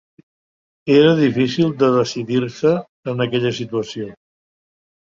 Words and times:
Era 0.93 1.11
difícil 1.19 1.69
de 1.83 1.91
decidir-se 1.99 2.73
en 3.15 3.23
aquella 3.29 3.57
situació. 3.61 4.13